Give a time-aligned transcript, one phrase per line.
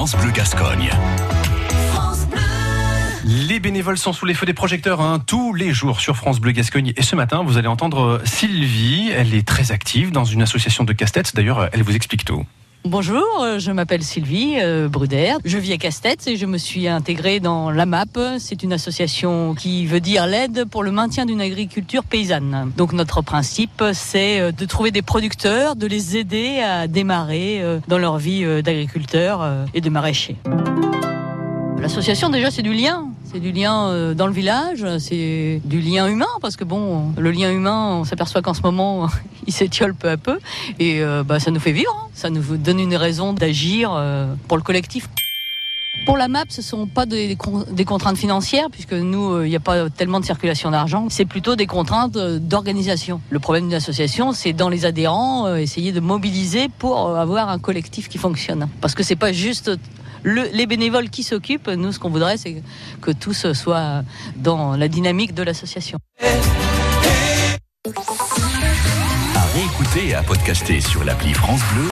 [0.00, 0.90] France Bleu Gascogne.
[3.26, 6.52] Les bénévoles sont sous les feux des projecteurs hein, tous les jours sur France Bleu
[6.52, 6.94] Gascogne.
[6.96, 9.10] Et ce matin, vous allez entendre Sylvie.
[9.14, 11.36] Elle est très active dans une association de casse-tête.
[11.36, 12.46] D'ailleurs, elle vous explique tout.
[12.86, 15.34] Bonjour, euh, je m'appelle Sylvie euh, Bruder.
[15.44, 18.18] Je vis à Castets et je me suis intégrée dans la MAP.
[18.38, 22.72] C'est une association qui veut dire l'aide pour le maintien d'une agriculture paysanne.
[22.78, 27.98] Donc notre principe, c'est euh, de trouver des producteurs, de les aider à démarrer dans
[27.98, 30.36] leur vie d'agriculteur et de maraîcher.
[31.80, 36.06] L'association déjà c'est du lien, c'est du lien euh, dans le village, c'est du lien
[36.08, 39.08] humain parce que bon, le lien humain, on s'aperçoit qu'en ce moment
[39.46, 40.38] il s'étiole peu à peu
[40.78, 42.08] et euh, bah, ça nous fait vivre, hein.
[42.12, 45.08] ça nous donne une raison d'agir euh, pour le collectif.
[46.06, 49.56] Pour la MAP, ce ne sont pas des, contraintes financières, puisque nous, euh, il n'y
[49.56, 51.08] a pas tellement de circulation d'argent.
[51.10, 53.20] C'est plutôt des contraintes euh, d'organisation.
[53.28, 57.50] Le problème d'une association, c'est dans les adhérents, euh, essayer de mobiliser pour euh, avoir
[57.50, 58.68] un collectif qui fonctionne.
[58.80, 59.70] Parce que c'est pas juste
[60.22, 61.68] le- les bénévoles qui s'occupent.
[61.68, 62.62] Nous, ce qu'on voudrait, c'est
[63.00, 64.02] que tous soient
[64.36, 65.98] dans la dynamique de l'association.
[69.34, 71.84] À réécouter et à podcaster sur l'appli France Bleu